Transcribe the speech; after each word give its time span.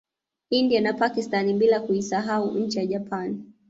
India 0.49 0.81
na 0.81 0.93
Pakstani 0.93 1.53
bila 1.53 1.79
kuisahau 1.79 2.51
nchi 2.57 2.77
ya 2.79 2.85
Japani 2.85 3.53